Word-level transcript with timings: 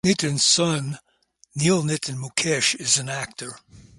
Nitin's 0.03 0.43
son 0.43 0.97
Neil 1.53 1.83
Nitin 1.83 2.17
Mukesh 2.17 2.73
is 2.73 2.97
an 2.97 3.07
actor. 3.07 3.59